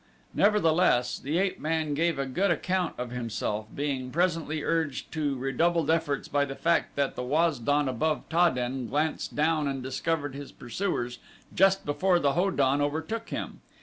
Nevertheless, 0.33 1.19
the 1.19 1.37
ape 1.37 1.59
man 1.59 1.93
gave 1.93 2.17
a 2.17 2.25
good 2.25 2.49
account 2.49 2.95
of 2.97 3.11
himself, 3.11 3.67
being 3.75 4.09
presently 4.09 4.63
urged 4.63 5.11
to 5.11 5.35
redoubled 5.37 5.91
efforts 5.91 6.27
by 6.27 6.43
the 6.43 6.55
fact 6.55 6.95
that 6.95 7.15
the 7.15 7.21
Waz 7.21 7.59
don 7.59 7.87
above 7.87 8.27
Ta 8.27 8.49
den 8.49 8.87
glanced 8.87 9.35
down 9.35 9.67
and 9.67 9.83
discovered 9.83 10.33
his 10.33 10.51
pursuers 10.51 11.19
just 11.53 11.85
before 11.85 12.17
the 12.19 12.33
Ho 12.33 12.49
don 12.49 12.81
overtook 12.81 13.29
him. 13.29 13.61